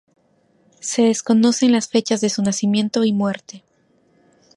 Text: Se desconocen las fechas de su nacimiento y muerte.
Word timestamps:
Se 0.79 1.03
desconocen 1.03 1.71
las 1.73 1.87
fechas 1.87 2.21
de 2.21 2.29
su 2.31 2.41
nacimiento 2.41 3.03
y 3.03 3.13
muerte. 3.13 3.63